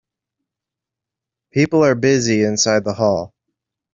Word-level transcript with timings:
People 1.51 1.85
are 1.85 1.93
busy 1.93 2.41
inside 2.43 2.85
the 2.85 2.93
hall. 2.95 3.35